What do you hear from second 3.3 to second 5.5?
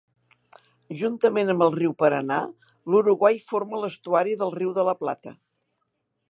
forma l'estuari del Riu de la Plata.